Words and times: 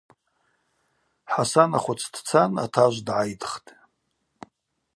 Хӏасанахвыц 1.31 2.01
дцан 2.13 2.51
атажв 2.65 2.99
дгӏайдхтӏ. 3.05 3.69